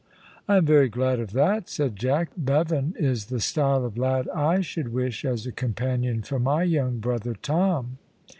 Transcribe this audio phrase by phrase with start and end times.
[0.47, 4.61] "I am very glad of that," said Jack; "Bevan is the style of lad I
[4.61, 7.99] should wish as a companion for my young brother Tom."